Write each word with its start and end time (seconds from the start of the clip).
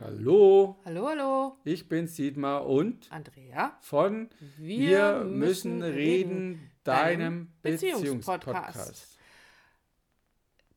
Hallo, 0.00 0.76
Hallo, 0.86 1.06
hallo. 1.08 1.56
ich 1.64 1.88
bin 1.88 2.06
Dietmar 2.06 2.66
und 2.66 3.12
Andrea. 3.12 3.76
von 3.80 4.30
Wir 4.56 4.78
Wir, 5.18 5.24
müssen 5.24 5.78
müssen 5.78 5.82
reden, 5.82 6.70
deinem 6.82 7.52
Beziehungspodcast. 7.62 9.18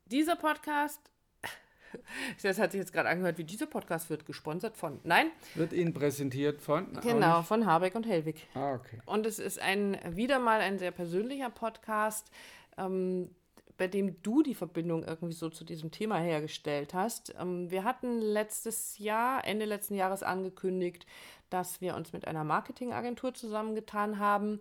Dieser 0.08 0.36
Podcast, 0.36 1.00
das 2.44 2.60
hat 2.60 2.74
sich 2.74 2.80
jetzt 2.80 2.92
gerade 2.92 3.08
angehört, 3.10 3.38
wie 3.38 3.46
dieser 3.46 3.66
Podcast 3.68 4.10
wird 4.10 4.26
gesponsert 4.26 4.76
von, 4.76 5.00
nein, 5.04 5.32
Wird 5.56 5.72
Ihnen 5.74 5.94
präsentiert 5.94 6.62
von? 6.62 6.92
genau, 7.02 7.42
von 7.42 7.66
Habeck 7.66 7.96
und 7.96 8.06
Hellwig. 8.06 8.46
Ah, 8.54 8.74
okay. 8.76 9.00
Und 9.06 9.26
es 9.26 9.40
ist 9.40 9.60
ein, 9.60 9.98
wieder 10.10 10.40
mal 10.40 10.60
ein 10.60 10.78
sehr 10.78 10.92
persönlicher 10.92 11.50
Podcast, 11.50 12.30
ähm, 12.78 13.30
bei 13.78 13.88
dem 13.88 14.22
du 14.22 14.42
die 14.42 14.56
Verbindung 14.56 15.04
irgendwie 15.04 15.34
so 15.34 15.50
zu 15.50 15.64
diesem 15.64 15.92
Thema 15.92 16.18
hergestellt 16.18 16.94
hast. 16.94 17.34
Ähm, 17.40 17.70
wir 17.72 17.84
hatten 17.84 18.20
letztes 18.22 18.98
Jahr, 18.98 19.46
Ende 19.46 19.66
letzten 19.66 19.96
Jahres 19.96 20.24
angekündigt, 20.24 21.06
dass 21.50 21.82
wir 21.82 21.96
uns 21.96 22.14
mit 22.14 22.28
einer 22.28 22.44
Marketingagentur 22.44 23.34
zusammengetan 23.34 24.20
haben. 24.20 24.60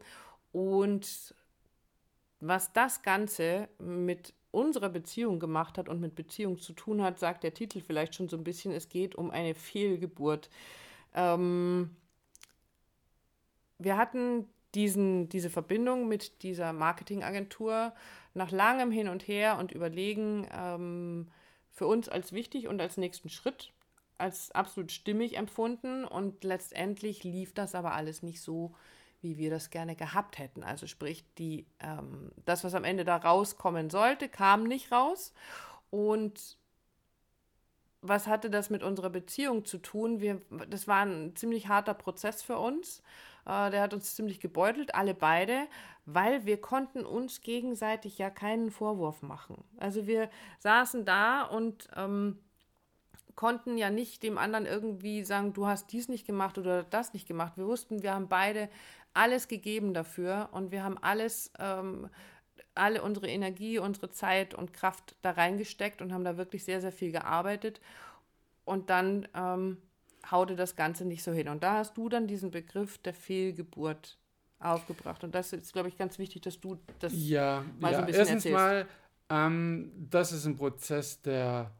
Und 0.53 1.35
was 2.41 2.73
das 2.73 3.03
Ganze 3.03 3.69
mit 3.79 4.35
unserer 4.51 4.89
Beziehung 4.89 5.41
gemacht 5.41 5.79
hat 5.79 5.89
und 5.89 6.01
mit 6.01 6.15
Beziehung 6.15 6.59
zu 6.59 6.73
tun 6.73 7.03
hat, 7.03 7.19
sagt 7.19 7.43
der 7.43 7.55
Titel 7.55 7.81
vielleicht 7.81 8.15
schon 8.15 8.29
so 8.29 8.37
ein 8.37 8.45
bisschen. 8.45 8.73
Es 8.73 8.89
geht 8.89 9.15
um 9.15 9.31
eine 9.31 9.55
Fehlgeburt. 9.55 10.49
Ähm, 11.15 11.91
wir 13.79 13.97
hatten 13.97 14.47
diesen, 14.75 15.29
diese 15.29 15.51
Verbindung 15.51 16.09
mit 16.09 16.43
dieser 16.43 16.73
Marketingagentur 16.73 17.93
nach 18.35 18.51
langem 18.51 18.91
Hin 18.91 19.09
und 19.09 19.27
Her 19.29 19.59
und 19.59 19.73
Überlegen 19.73 20.47
ähm, 20.53 21.29
für 21.71 21.87
uns 21.87 22.09
als 22.09 22.33
wichtig 22.33 22.69
und 22.69 22.81
als 22.81 22.97
nächsten 22.97 23.29
Schritt 23.29 23.73
als 24.19 24.53
absolut 24.53 24.93
stimmig 24.93 25.37
empfunden 25.37 26.05
und 26.05 26.45
letztendlich 26.45 27.25
lief 27.25 27.53
das 27.53 27.75
aber 27.75 27.95
alles 27.95 28.23
nicht 28.23 28.41
so, 28.41 28.75
wie 29.21 29.39
wir 29.39 29.51
das 29.51 29.71
gerne 29.71 29.97
gehabt 29.97 30.39
hätten. 30.39 30.63
Also 30.63 30.87
sprich, 30.87 31.25
die, 31.39 31.67
ähm, 31.81 32.31
das, 32.45 32.63
was 32.65 32.75
am 32.75 32.85
Ende 32.85 33.05
da 33.05 33.17
rauskommen 33.17 33.91
sollte, 33.91 34.29
kam 34.29 34.65
nicht 34.65 34.93
raus 34.93 35.33
und 35.91 36.59
was 38.03 38.27
hatte 38.27 38.51
das 38.51 38.69
mit 38.69 38.83
unserer 38.83 39.11
Beziehung 39.11 39.65
zu 39.65 39.79
tun? 39.79 40.21
Wir, 40.21 40.43
das 40.69 40.87
war 40.87 41.07
ein 41.07 41.35
ziemlich 41.37 41.69
harter 41.69 41.95
Prozess 41.95 42.43
für 42.43 42.59
uns. 42.59 43.03
Äh, 43.47 43.71
der 43.71 43.83
hat 43.83 43.95
uns 43.95 44.15
ziemlich 44.15 44.41
gebeutelt, 44.41 44.95
alle 44.95 45.15
beide, 45.15 45.67
weil 46.07 46.45
wir 46.47 46.61
konnten 46.61 47.05
uns 47.05 47.41
gegenseitig 47.41 48.19
ja 48.19 48.31
keinen 48.31 48.71
Vorwurf 48.71 49.23
machen. 49.23 49.65
Also 49.79 50.07
wir 50.07 50.31
saßen 50.59 51.05
da 51.05 51.43
und 51.43 51.89
ähm, 51.97 52.39
konnten 53.35 53.79
ja 53.79 53.91
nicht 53.91 54.23
dem 54.23 54.39
anderen 54.39 54.67
irgendwie 54.67 55.25
sagen, 55.25 55.53
du 55.53 55.67
hast 55.67 55.93
dies 55.93 56.09
nicht 56.09 56.27
gemacht 56.27 56.59
oder 56.59 56.85
das 56.85 57.15
nicht 57.15 57.27
gemacht. 57.27 57.55
Wir 57.57 57.67
wussten, 57.67 58.03
wir 58.03 58.15
haben 58.15 58.29
beide 58.29 58.69
alles 59.13 59.49
gegeben 59.49 59.95
dafür 59.95 60.49
und 60.53 60.71
wir 60.71 60.85
haben 60.85 60.99
alles, 60.99 61.53
ähm, 61.59 62.09
alle 62.75 63.03
unsere 63.03 63.29
Energie, 63.29 63.79
unsere 63.79 64.11
Zeit 64.11 64.55
und 64.55 64.73
Kraft 64.73 65.17
da 65.23 65.33
reingesteckt 65.33 66.03
und 66.03 66.13
haben 66.13 66.25
da 66.25 66.37
wirklich 66.37 66.65
sehr, 66.65 66.81
sehr 66.81 66.93
viel 66.93 67.13
gearbeitet. 67.13 67.81
Und 68.65 68.91
dann 68.91 69.29
ähm, 69.35 69.79
haute 70.31 70.57
das 70.57 70.77
Ganze 70.77 71.05
nicht 71.05 71.23
so 71.23 71.33
hin. 71.33 71.49
Und 71.49 71.63
da 71.63 71.75
hast 71.79 71.97
du 71.97 72.09
dann 72.09 72.27
diesen 72.27 72.51
Begriff 72.51 72.99
der 72.99 73.15
Fehlgeburt 73.15 74.19
aufgebracht. 74.59 75.25
Und 75.25 75.35
das 75.35 75.53
ist, 75.53 75.73
glaube 75.73 75.89
ich, 75.89 75.97
ganz 75.97 76.19
wichtig, 76.19 76.43
dass 76.43 76.61
du 76.61 76.79
das 76.99 77.13
Ja, 77.15 77.65
mal 77.81 77.95
so 77.95 78.01
ja. 78.01 78.01
ein 78.01 78.07
bisschen 78.07 78.21
erstens 78.21 78.45
erzählst. 78.47 78.53
mal, 78.55 78.89
ähm, 79.31 79.93
das 80.11 80.33
ist 80.33 80.47
ein 80.47 80.57
Prozess, 80.57 81.21
der 81.23 81.73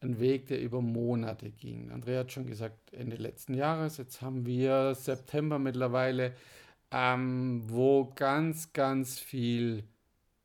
ein 0.00 0.18
Weg, 0.20 0.46
der 0.48 0.60
über 0.60 0.80
Monate 0.82 1.50
ging. 1.50 1.90
Andrea 1.90 2.20
hat 2.20 2.32
schon 2.32 2.46
gesagt, 2.46 2.92
Ende 2.92 3.16
letzten 3.16 3.54
Jahres. 3.54 3.96
Jetzt 3.96 4.22
haben 4.22 4.46
wir 4.46 4.94
September 4.94 5.58
mittlerweile, 5.58 6.34
ähm, 6.90 7.62
wo 7.66 8.12
ganz, 8.14 8.72
ganz 8.72 9.18
viel 9.18 9.84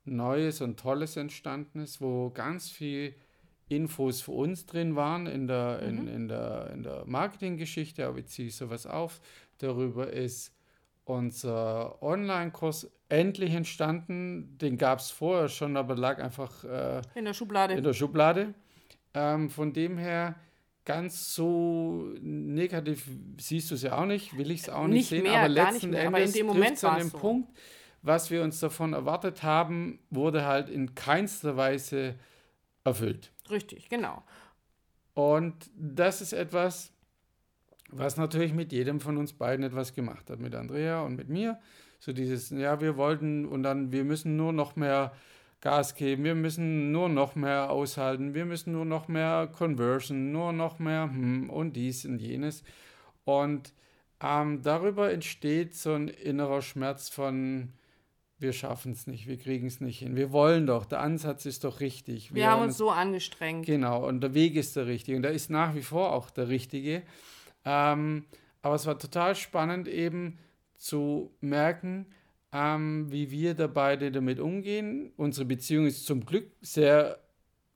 Neues 0.05 0.61
und 0.61 0.79
Tolles 0.79 1.17
entstanden 1.17 1.79
ist, 1.81 2.01
wo 2.01 2.31
ganz 2.31 2.69
viel 2.69 3.15
Infos 3.71 4.21
für 4.21 4.31
uns 4.31 4.65
drin 4.65 4.95
waren 4.95 5.27
in 5.27 5.47
der, 5.47 5.79
in, 5.79 6.07
in 6.07 6.27
der, 6.27 6.71
in 6.73 6.83
der 6.83 7.03
Marketinggeschichte, 7.05 8.05
aber 8.05 8.19
ich 8.19 8.27
ziehe 8.27 8.51
sowas 8.51 8.85
auf. 8.85 9.21
Darüber 9.59 10.11
ist 10.11 10.53
unser 11.05 12.01
Online-Kurs 12.01 12.91
endlich 13.09 13.53
entstanden. 13.53 14.57
Den 14.57 14.77
gab 14.77 14.99
es 14.99 15.11
vorher 15.11 15.49
schon, 15.49 15.77
aber 15.77 15.95
lag 15.95 16.19
einfach 16.19 16.63
äh, 16.63 17.01
in 17.15 17.25
der 17.25 17.33
Schublade. 17.33 17.73
in 17.73 17.83
der 17.83 17.93
Schublade. 17.93 18.53
Ähm, 19.13 19.49
von 19.49 19.73
dem 19.73 19.97
her 19.97 20.35
ganz 20.85 21.35
so 21.35 22.13
negativ 22.21 23.07
siehst 23.39 23.71
du 23.71 23.75
es 23.75 23.83
ja 23.83 23.97
auch 23.97 24.05
nicht, 24.05 24.37
will 24.37 24.51
ich 24.51 24.61
es 24.61 24.69
auch 24.69 24.87
nicht, 24.87 24.95
Nicht 24.95 25.09
sehen, 25.09 25.23
mehr, 25.23 25.41
aber 25.41 25.53
gar 25.53 25.71
letzten 25.71 25.91
nicht 25.91 25.99
mehr, 25.99 26.05
Endes 26.05 26.33
dem 26.33 26.47
Moment 26.47 26.65
trifft's 26.67 26.83
an 26.83 26.99
den 26.99 27.09
so. 27.09 27.17
Punkt, 27.17 27.49
was 28.01 28.31
wir 28.31 28.41
uns 28.43 28.59
davon 28.59 28.93
erwartet 28.93 29.43
haben, 29.43 29.99
wurde 30.09 30.45
halt 30.45 30.69
in 30.69 30.95
keinster 30.95 31.55
Weise 31.57 32.15
erfüllt. 32.83 33.31
Richtig, 33.49 33.89
genau. 33.89 34.23
Und 35.13 35.69
das 35.75 36.21
ist 36.21 36.33
etwas, 36.33 36.91
was 37.89 38.17
natürlich 38.17 38.53
mit 38.53 38.71
jedem 38.71 38.99
von 38.99 39.17
uns 39.17 39.33
beiden 39.33 39.65
etwas 39.65 39.93
gemacht 39.93 40.29
hat, 40.29 40.39
mit 40.39 40.55
Andrea 40.55 41.01
und 41.01 41.15
mit 41.15 41.29
mir. 41.29 41.59
So 41.99 42.13
dieses, 42.13 42.49
ja, 42.49 42.81
wir 42.81 42.97
wollten 42.97 43.45
und 43.45 43.63
dann, 43.63 43.91
wir 43.91 44.03
müssen 44.03 44.37
nur 44.37 44.53
noch 44.53 44.75
mehr 44.75 45.11
Gas 45.59 45.93
geben, 45.93 46.23
wir 46.23 46.33
müssen 46.33 46.91
nur 46.91 47.07
noch 47.07 47.35
mehr 47.35 47.69
aushalten, 47.69 48.33
wir 48.33 48.45
müssen 48.45 48.73
nur 48.73 48.85
noch 48.85 49.07
mehr 49.07 49.47
Conversion, 49.55 50.31
nur 50.31 50.53
noch 50.53 50.79
mehr 50.79 51.03
hm, 51.03 51.51
und 51.51 51.73
dies 51.73 52.05
und 52.05 52.19
jenes. 52.19 52.63
Und 53.25 53.73
ähm, 54.19 54.63
darüber 54.63 55.11
entsteht 55.11 55.75
so 55.75 55.93
ein 55.93 56.07
innerer 56.07 56.63
Schmerz 56.63 57.09
von, 57.09 57.73
wir 58.41 58.53
schaffen 58.53 58.91
es 58.93 59.07
nicht, 59.07 59.27
wir 59.27 59.37
kriegen 59.37 59.67
es 59.67 59.81
nicht 59.81 59.99
hin. 59.99 60.15
Wir 60.15 60.31
wollen 60.31 60.67
doch, 60.67 60.85
der 60.85 61.01
Ansatz 61.01 61.45
ist 61.45 61.63
doch 61.63 61.79
richtig. 61.79 62.33
Wir, 62.33 62.49
haben 62.49 62.63
uns 62.63 62.77
so 62.77 62.89
angestrengt. 62.89 63.65
Genau, 63.65 64.07
und 64.07 64.21
der 64.21 64.33
Weg 64.33 64.55
ist 64.55 64.75
der 64.75 64.87
richtige. 64.87 65.15
Und 65.15 65.23
der 65.23 65.31
ist 65.31 65.49
nach 65.49 65.75
wie 65.75 65.83
vor 65.83 66.11
auch 66.13 66.29
der 66.29 66.49
richtige. 66.49 67.03
Ähm, 67.65 68.25
aber 68.61 68.75
es 68.75 68.85
war 68.85 68.97
total 68.97 69.35
spannend 69.35 69.87
eben 69.87 70.39
zu 70.75 71.31
merken, 71.39 72.07
ähm, 72.51 73.11
wie 73.11 73.31
wir 73.31 73.53
da 73.53 73.67
beide 73.67 74.11
damit 74.11 74.39
umgehen. 74.39 75.11
Unsere 75.17 75.45
Beziehung 75.45 75.85
ist 75.85 76.05
zum 76.05 76.25
Glück 76.25 76.51
sehr 76.61 77.19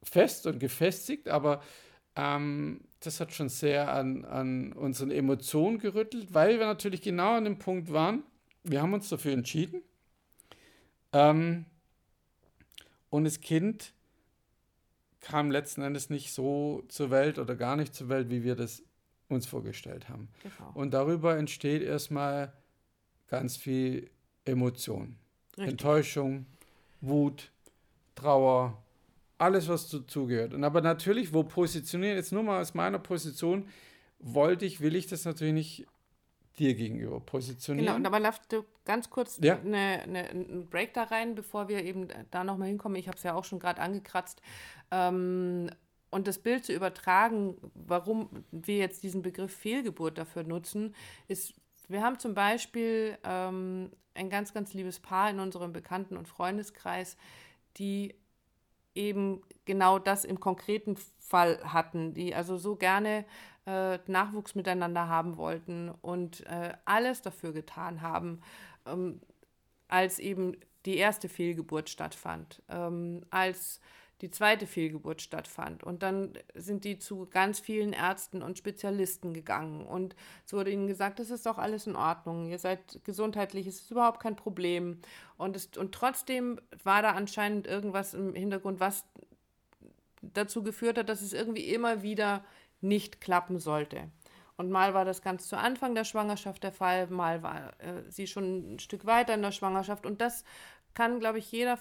fest 0.01 0.47
und 0.47 0.59
gefestigt, 0.59 1.29
aber 1.29 1.61
ähm, 2.15 2.81
das 2.99 3.19
hat 3.19 3.33
schon 3.33 3.49
sehr 3.49 3.93
an, 3.93 4.25
an 4.25 4.73
unseren 4.73 5.11
Emotionen 5.11 5.77
gerüttelt, 5.77 6.33
weil 6.33 6.59
wir 6.59 6.65
natürlich 6.65 7.01
genau 7.01 7.35
an 7.35 7.43
dem 7.43 7.59
Punkt 7.59 7.91
waren, 7.91 8.23
wir 8.63 8.81
haben 8.81 8.93
uns 8.93 9.09
dafür 9.09 9.33
entschieden. 9.33 9.83
Ähm, 11.15 11.65
und 13.09 13.23
das 13.23 13.39
Kind 13.39 13.93
kam 15.21 15.49
letzten 15.49 15.81
Endes 15.81 16.09
nicht 16.09 16.33
so 16.33 16.83
zur 16.89 17.09
Welt 17.09 17.39
oder 17.39 17.55
gar 17.55 17.77
nicht 17.77 17.95
zur 17.95 18.09
Welt, 18.09 18.29
wie 18.29 18.43
wir 18.43 18.55
das 18.55 18.83
uns 19.29 19.47
vorgestellt 19.47 20.09
haben. 20.09 20.27
Genau. 20.43 20.71
Und 20.73 20.93
darüber 20.93 21.37
entsteht 21.37 21.81
erstmal 21.81 22.53
ganz 23.27 23.55
viel 23.55 24.09
Emotion. 24.43 25.15
Richtig. 25.57 25.71
Enttäuschung, 25.71 26.45
Wut, 26.99 27.51
Trauer, 28.13 28.83
alles, 29.37 29.67
was 29.69 29.89
dazugehört. 29.89 30.53
Und 30.53 30.63
aber 30.63 30.81
natürlich, 30.81 31.33
wo 31.33 31.43
positionieren, 31.43 32.17
jetzt 32.17 32.33
nur 32.33 32.43
mal 32.43 32.61
aus 32.61 32.73
meiner 32.73 32.99
Position, 32.99 33.67
wollte 34.19 34.65
ich, 34.65 34.81
will 34.81 34.95
ich 34.95 35.07
das 35.07 35.23
natürlich 35.25 35.53
nicht 35.53 35.87
dir 36.55 36.73
gegenüber 36.75 37.19
positionieren. 37.19 37.85
Genau, 37.85 37.97
und 37.97 38.05
aber 38.05 38.19
lass 38.19 38.41
du 38.47 38.63
ganz 38.85 39.09
kurz 39.09 39.39
Ja. 39.41 39.59
eine, 39.59 40.01
eine, 40.03 40.29
einen 40.29 40.69
Break 40.69 40.93
da 40.93 41.03
rein, 41.03 41.35
bevor 41.35 41.67
wir 41.67 41.83
eben 41.83 42.07
da 42.31 42.43
nochmal 42.43 42.67
hinkommen. 42.67 42.97
Ich 42.97 43.07
habe 43.07 43.17
es 43.17 43.23
ja 43.23 43.33
auch 43.33 43.43
schon 43.43 43.59
gerade 43.59 43.81
angekratzt. 43.81 44.41
Ähm, 44.91 45.69
und 46.11 46.27
das 46.27 46.39
Bild 46.39 46.63
zu 46.63 46.71
übertragen, 46.73 47.57
warum 47.73 48.29
wir 48.51 48.77
jetzt 48.77 49.03
diesen 49.03 49.21
Begriff 49.21 49.53
Fehlgeburt 49.53 50.17
dafür 50.17 50.43
nutzen, 50.43 50.95
ist, 51.27 51.53
wir 51.89 52.01
haben 52.01 52.19
zum 52.19 52.33
Beispiel 52.33 53.17
ähm, 53.23 53.91
ein 54.13 54.29
ganz, 54.29 54.53
ganz 54.53 54.73
liebes 54.73 54.99
Paar 54.99 55.29
in 55.29 55.39
unserem 55.39 55.73
Bekannten- 55.73 56.17
und 56.17 56.27
Freundeskreis, 56.27 57.17
die 57.77 58.15
eben 58.95 59.41
genau 59.65 59.99
das 59.99 60.23
im 60.23 60.39
konkreten 60.39 60.95
Fall 61.19 61.59
hatten, 61.63 62.13
die 62.13 62.33
also 62.33 62.57
so 62.57 62.75
gerne 62.75 63.25
äh, 63.65 63.99
Nachwuchs 64.07 64.55
miteinander 64.55 65.07
haben 65.07 65.37
wollten 65.37 65.89
und 65.89 66.45
äh, 66.45 66.73
alles 66.85 67.21
dafür 67.21 67.53
getan 67.53 68.01
haben, 68.01 68.41
ähm, 68.85 69.21
als 69.87 70.19
eben 70.19 70.57
die 70.85 70.97
erste 70.97 71.29
Fehlgeburt 71.29 71.89
stattfand, 71.89 72.61
ähm, 72.69 73.25
als 73.31 73.79
die 74.21 74.31
zweite 74.31 74.65
Fehlgeburt 74.65 75.21
stattfand. 75.21 75.83
Und 75.83 76.01
dann 76.01 76.33
sind 76.53 76.85
die 76.85 76.99
zu 76.99 77.25
ganz 77.25 77.59
vielen 77.59 77.91
Ärzten 77.91 78.41
und 78.41 78.57
Spezialisten 78.57 79.33
gegangen. 79.33 79.85
Und 79.85 80.15
es 80.45 80.53
wurde 80.53 80.71
ihnen 80.71 80.87
gesagt, 80.87 81.19
das 81.19 81.29
ist 81.29 81.45
doch 81.45 81.57
alles 81.57 81.85
in 81.85 81.97
Ordnung. 81.97 82.47
Ihr 82.49 82.59
seid 82.59 83.01
gesundheitlich, 83.03 83.67
es 83.67 83.81
ist 83.81 83.91
überhaupt 83.91 84.21
kein 84.21 84.37
Problem. 84.37 85.01
Und, 85.37 85.55
es, 85.55 85.69
und 85.75 85.93
trotzdem 85.93 86.61
war 86.83 87.01
da 87.01 87.11
anscheinend 87.11 87.67
irgendwas 87.67 88.13
im 88.13 88.33
Hintergrund, 88.35 88.79
was 88.79 89.05
dazu 90.21 90.63
geführt 90.63 90.97
hat, 90.97 91.09
dass 91.09 91.21
es 91.21 91.33
irgendwie 91.33 91.65
immer 91.65 92.01
wieder 92.01 92.43
nicht 92.87 93.21
klappen 93.21 93.59
sollte. 93.59 94.09
Und 94.57 94.71
mal 94.71 94.93
war 94.93 95.03
das 95.03 95.21
ganz 95.21 95.47
zu 95.47 95.57
Anfang 95.57 95.95
der 95.95 96.05
Schwangerschaft 96.05 96.63
der 96.63 96.71
Fall, 96.71 97.07
mal 97.07 97.43
war 97.43 97.73
äh, 97.79 98.09
sie 98.09 98.27
schon 98.27 98.75
ein 98.75 98.79
Stück 98.79 99.05
weiter 99.05 99.33
in 99.33 99.41
der 99.41 99.51
Schwangerschaft. 99.51 100.05
Und 100.05 100.21
das 100.21 100.45
kann, 100.93 101.19
glaube 101.19 101.39
ich, 101.39 101.51
jeder 101.51 101.77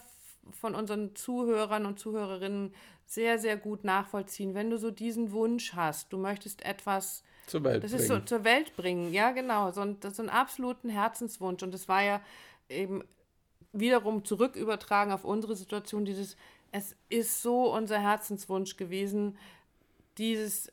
von 0.51 0.75
unseren 0.75 1.15
Zuhörern 1.15 1.85
und 1.85 1.99
Zuhörerinnen 1.99 2.73
sehr, 3.05 3.39
sehr 3.39 3.55
gut 3.57 3.83
nachvollziehen. 3.83 4.53
Wenn 4.53 4.69
du 4.69 4.77
so 4.77 4.91
diesen 4.91 5.31
Wunsch 5.31 5.73
hast, 5.73 6.11
du 6.11 6.17
möchtest 6.17 6.65
etwas 6.65 7.23
zur 7.47 7.63
Welt 7.63 7.83
das 7.83 7.91
bringen. 7.91 8.01
ist 8.01 8.07
so 8.07 8.19
zur 8.19 8.43
Welt 8.43 8.75
bringen, 8.75 9.13
ja 9.13 9.31
genau, 9.31 9.71
so 9.71 9.81
ein, 9.81 9.99
das 9.99 10.13
ist 10.13 10.19
ein 10.19 10.29
absoluten 10.29 10.89
Herzenswunsch 10.89 11.61
und 11.61 11.73
das 11.73 11.87
war 11.87 12.01
ja 12.01 12.21
eben 12.69 13.03
wiederum 13.71 14.25
zurück 14.25 14.55
übertragen 14.55 15.11
auf 15.11 15.23
unsere 15.23 15.55
Situation, 15.55 16.05
dieses, 16.05 16.37
es 16.71 16.95
ist 17.09 17.41
so 17.41 17.73
unser 17.73 17.99
Herzenswunsch 17.99 18.77
gewesen, 18.77 19.37
dieses 20.17 20.71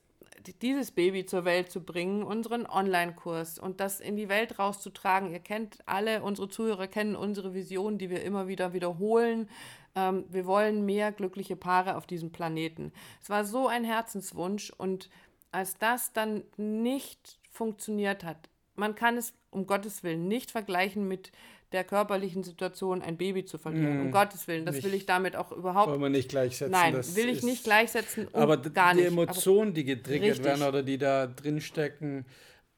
dieses 0.63 0.91
Baby 0.91 1.27
zur 1.27 1.45
Welt 1.45 1.71
zu 1.71 1.83
bringen, 1.83 2.23
unseren 2.23 2.67
Online-Kurs 2.67 3.59
und 3.59 3.81
das 3.81 4.01
in 4.01 4.17
die 4.17 4.29
Welt 4.29 4.59
rauszutragen. 4.59 5.31
Ihr 5.31 5.41
kennt 5.41 5.79
alle, 5.87 6.23
unsere 6.23 6.49
Zuhörer 6.49 6.87
kennen 6.87 7.17
unsere 7.17 7.55
Vision, 7.55 7.99
die 7.99 8.11
wir 8.11 8.23
immer 8.23 8.49
wieder 8.49 8.73
wiederholen. 8.73 9.49
Ähm, 9.95 10.25
wir 10.29 10.47
wollen 10.47 10.85
mehr 10.85 11.13
glückliche 11.13 11.57
Paare 11.57 11.97
auf 11.97 12.07
diesem 12.07 12.33
Planeten. 12.33 12.93
Es 13.23 13.31
war 13.31 13.45
so 13.45 13.69
ein 13.69 13.85
Herzenswunsch 13.85 14.71
und 14.71 15.11
als 15.51 15.77
das 15.79 16.13
dann 16.13 16.45
nicht 16.57 17.39
funktioniert 17.51 18.25
hat, 18.25 18.49
man 18.75 18.95
kann 18.95 19.17
es 19.17 19.35
um 19.51 19.67
Gottes 19.67 20.03
Willen 20.03 20.29
nicht 20.29 20.51
vergleichen 20.51 21.07
mit 21.07 21.31
der 21.73 21.85
körperlichen 21.85 22.43
Situation, 22.43 23.03
ein 23.03 23.17
Baby 23.17 23.45
zu 23.45 23.59
verlieren. 23.59 23.99
Mm, 23.99 24.07
um 24.07 24.11
Gottes 24.11 24.47
Willen, 24.49 24.67
das 24.67 24.77
nicht, 24.77 24.85
will 24.85 24.95
ich 24.95 25.07
damit 25.07 25.37
auch 25.37 25.53
überhaupt. 25.53 25.91
Wollen 25.91 26.01
wir 26.01 26.09
nicht 26.09 26.29
gleichsetzen. 26.29 26.73
Nein, 26.73 26.95
will 26.95 27.29
ich 27.29 27.43
nicht 27.43 27.65
gleichsetzen. 27.65 28.29
Um, 28.29 28.41
aber 28.41 28.57
gar 28.59 28.95
die 28.95 29.05
Emotionen, 29.05 29.75
die 29.75 29.85
getriggert 29.85 30.31
richtig. 30.31 30.45
werden 30.45 30.63
oder 30.63 30.83
die 30.83 30.99
da 30.99 31.27
drin 31.27 31.61
stecken, 31.61 32.27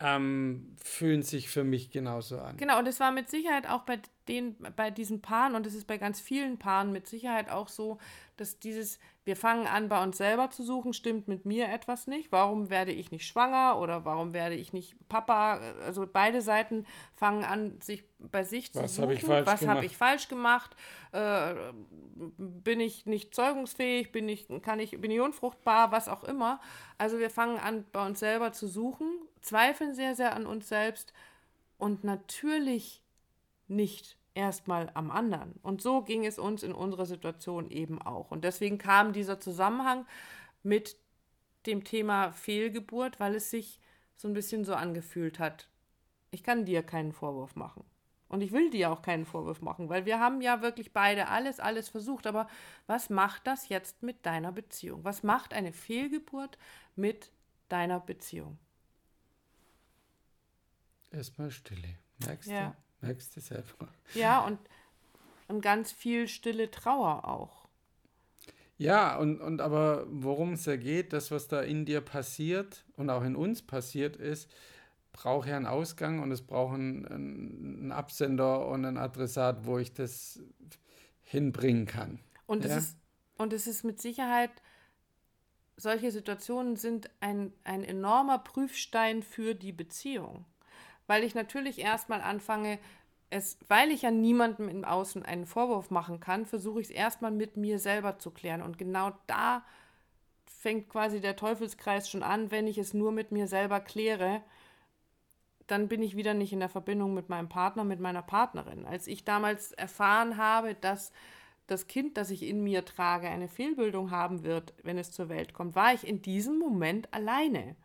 ähm, 0.01 0.77
fühlen 0.83 1.23
sich 1.23 1.49
für 1.49 1.65
mich 1.65 1.91
genauso 1.91 2.39
an. 2.39 2.57
Genau, 2.57 2.79
und 2.79 2.87
es 2.87 3.01
war 3.01 3.13
mit 3.13 3.31
Sicherheit 3.31 3.69
auch 3.69 3.83
bei 3.83 3.99
den, 4.29 4.57
bei 4.77 4.91
diesen 4.91 5.21
Paaren, 5.21 5.55
und 5.55 5.67
es 5.67 5.75
ist 5.75 5.87
bei 5.87 5.99
ganz 5.99 6.21
vielen 6.21 6.59
Paaren 6.59 6.93
mit 6.93 7.07
Sicherheit 7.07 7.51
auch 7.51 7.69
so, 7.69 7.99
dass 8.37 8.59
dieses, 8.59 8.99
wir 9.25 9.37
fangen 9.37 9.67
an, 9.67 9.89
bei 9.89 10.03
uns 10.03 10.17
selber 10.17 10.51
zu 10.51 10.65
suchen, 10.65 10.93
stimmt 10.93 11.29
mit 11.29 11.47
mir 11.47 11.69
etwas 11.69 12.07
nicht. 12.07 12.33
Warum 12.33 12.69
werde 12.69 12.93
ich 12.93 13.11
nicht 13.11 13.27
schwanger 13.27 13.79
oder 13.79 14.05
warum 14.05 14.33
werde 14.33 14.55
ich 14.55 14.73
nicht 14.73 14.97
Papa? 15.09 15.61
Also 15.85 16.07
beide 16.11 16.43
Seiten 16.43 16.85
fangen 17.15 17.45
an, 17.45 17.81
sich 17.81 18.05
bei 18.19 18.43
sich 18.43 18.75
Was 18.75 18.95
zu 18.95 19.03
suchen. 19.03 19.29
Hab 19.29 19.47
Was 19.47 19.67
habe 19.67 19.85
ich 19.85 19.97
falsch 19.97 20.29
gemacht? 20.29 20.75
Äh, 21.13 21.55
bin 22.17 22.81
ich 22.81 23.07
nicht 23.07 23.35
zeugungsfähig? 23.35 24.11
Bin 24.11 24.29
ich, 24.29 24.49
kann 24.63 24.81
ich, 24.81 25.01
bin 25.01 25.11
ich 25.11 25.21
unfruchtbar? 25.21 25.93
Was 25.93 26.09
auch 26.09 26.25
immer. 26.25 26.61
Also 26.99 27.19
wir 27.19 27.31
fangen 27.31 27.59
an, 27.59 27.85
bei 27.93 28.05
uns 28.05 28.19
selber 28.19 28.53
zu 28.53 28.67
suchen, 28.67 29.07
zweifeln 29.43 29.95
sehr, 29.95 30.15
sehr 30.17 30.35
an 30.35 30.47
uns 30.47 30.69
selbst 30.69 31.13
und 31.79 32.03
natürlich 32.03 33.04
nicht 33.75 34.17
erstmal 34.35 34.91
am 34.95 35.11
anderen. 35.11 35.53
Und 35.63 35.81
so 35.81 36.03
ging 36.03 36.27
es 36.27 36.39
uns 36.39 36.63
in 36.63 36.73
unserer 36.73 37.07
Situation 37.07 37.71
eben 37.71 38.01
auch. 38.01 38.31
Und 38.31 38.45
deswegen 38.45 38.79
kam 38.79 39.13
dieser 39.13 39.41
Zusammenhang 39.41 40.07
mit 40.63 40.97
dem 41.67 41.85
Thema 41.85 42.33
Fehlgeburt, 42.33 43.21
weil 43.21 43.35
es 43.35 43.51
sich 43.51 43.81
so 44.17 44.29
ein 44.29 44.35
bisschen 44.35 44.65
so 44.65 44.75
angefühlt 44.75 45.39
hat. 45.39 45.69
Ich 46.31 46.43
kann 46.43 46.65
dir 46.65 46.83
keinen 46.83 47.13
Vorwurf 47.13 47.55
machen. 47.55 47.85
Und 48.29 48.41
ich 48.41 48.51
will 48.51 48.71
dir 48.71 48.91
auch 48.91 49.03
keinen 49.03 49.27
Vorwurf 49.27 49.61
machen, 49.61 49.89
weil 49.89 50.07
wir 50.07 50.19
haben 50.19 50.41
ja 50.41 50.61
wirklich 50.61 50.93
beide 50.93 51.29
alles, 51.29 51.61
alles 51.61 51.89
versucht. 51.89 52.27
Aber 52.27 52.49
was 52.87 53.09
macht 53.09 53.47
das 53.47 53.69
jetzt 53.69 54.03
mit 54.03 54.27
deiner 54.27 54.51
Beziehung? 54.51 55.05
Was 55.05 55.23
macht 55.23 55.55
eine 55.55 55.73
Fehlgeburt 55.73 56.59
mit 56.97 57.31
deiner 57.69 58.01
Beziehung? 58.01 58.59
Erstmal 61.13 61.53
Stille. 61.53 61.97
Merkst 62.27 62.51
ja. 62.51 62.75
Merkst 63.05 63.37
du 63.37 63.41
selber. 63.41 63.89
Ja, 64.15 64.45
und, 64.45 64.59
und 65.49 65.61
ganz 65.61 65.93
viel 65.93 66.29
stille 66.29 66.71
Trauer 66.71 67.25
auch. 67.27 67.69
Ja, 68.77 69.17
und, 69.17 69.41
und 69.41 69.61
aber 69.61 70.07
worum 70.09 70.55
es 70.55 70.65
ja 70.67 70.77
geht, 70.77 71.13
das, 71.13 71.31
was 71.31 71.49
da 71.49 71.61
in 71.61 71.85
dir 71.85 72.01
passiert 72.01 72.85
und 72.97 73.09
auch 73.09 73.23
in 73.23 73.37
uns 73.37 73.63
passiert 73.63 74.17
ist, 74.17 74.51
braucht 75.13 75.49
ja 75.49 75.57
einen 75.57 75.67
Ausgang 75.67 76.21
und 76.21 76.33
es 76.33 76.43
braucht 76.43 76.75
einen, 76.75 77.07
einen 77.07 77.93
Absender 77.93 78.67
und 78.67 78.85
einen 78.85 78.99
Adressat, 78.99 79.65
wo 79.65 79.79
ich 79.79 79.95
das 79.95 80.41
hinbringen 81.23 81.87
kann. 81.87 82.19
Und, 82.47 82.65
ja? 82.65 82.77
es, 82.77 82.85
ist, 82.85 82.99
und 83.37 83.53
es 83.53 83.67
ist 83.67 83.85
mit 83.85 84.01
Sicherheit, 84.01 84.51
solche 85.77 86.11
Situationen 86.11 86.77
sind 86.77 87.11
ein, 87.21 87.53
ein 87.63 87.85
enormer 87.85 88.39
Prüfstein 88.39 89.23
für 89.23 89.55
die 89.55 89.73
Beziehung 89.73 90.45
weil 91.07 91.25
ich 91.25 91.35
natürlich 91.35 91.79
erstmal 91.79 92.23
anfange, 92.23 92.79
es, 93.31 93.59
weil 93.69 93.91
ich 93.91 94.03
ja 94.03 94.11
niemandem 94.11 94.69
im 94.69 94.85
Außen 94.85 95.25
einen 95.25 95.47
Vorwurf 95.47 95.91
machen 95.91 96.21
kann, 96.21 96.47
versuche 96.47 96.81
ich 96.81 96.89
es 96.89 96.95
erstmal 96.95 97.31
mit 97.31 97.57
mir 97.57 97.79
selber 97.79 98.19
zu 98.19 98.31
klären. 98.31 98.63
Und 98.63 98.79
genau 98.79 99.13
da 99.27 99.65
fängt 100.47 100.89
quasi 100.89 101.21
der 101.21 101.37
Teufelskreis 101.37 102.09
schon 102.09 102.23
an, 102.23 102.51
wenn 102.51 102.67
ich 102.67 102.79
es 102.79 102.95
nur 102.95 103.13
mit 103.13 103.33
mir 103.33 103.49
selber 103.49 103.81
kläre, 103.81 104.43
dann 105.67 105.89
bin 105.89 106.03
ich 106.03 106.17
wieder 106.17 106.35
nicht 106.35 106.53
in 106.53 106.61
der 106.61 106.69
Verbindung 106.69 107.15
mit 107.15 107.29
meinem 107.29 107.49
Partner, 107.49 107.85
mit 107.85 108.01
meiner 108.01 108.23
Partnerin. 108.23 108.87
Als 108.87 109.07
ich 109.07 109.25
damals 109.25 109.73
erfahren 109.73 110.37
habe, 110.37 110.75
dass 110.75 111.13
das 111.67 111.87
Kind, 111.87 112.17
das 112.17 112.31
ich 112.31 112.43
in 112.43 112.63
mir 112.63 112.85
trage, 112.85 113.29
eine 113.29 113.49
Fehlbildung 113.49 114.11
haben 114.11 114.45
wird, 114.45 114.75
wenn 114.83 114.99
es 114.99 115.13
zur 115.13 115.29
Welt 115.29 115.55
kommt, 115.55 115.75
war 115.75 115.95
ich 115.95 116.07
in 116.07 116.21
diesem 116.21 116.59
Moment 116.59 117.13
alleine 117.13 117.77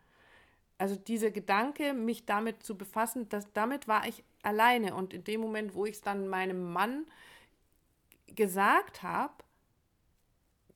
also 0.79 0.95
dieser 0.95 1.29
Gedanke, 1.29 1.93
mich 1.93 2.25
damit 2.25 2.63
zu 2.63 2.77
befassen, 2.77 3.27
das, 3.29 3.51
damit 3.53 3.87
war 3.87 4.07
ich 4.07 4.23
alleine. 4.41 4.95
Und 4.95 5.13
in 5.13 5.23
dem 5.25 5.41
Moment, 5.41 5.75
wo 5.75 5.85
ich 5.85 5.95
es 5.97 6.01
dann 6.01 6.27
meinem 6.27 6.71
Mann 6.71 7.05
gesagt 8.27 9.03
habe, 9.03 9.33